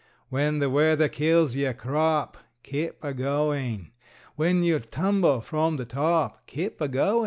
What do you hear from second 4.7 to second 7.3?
tumble from the top, Keep a goin'!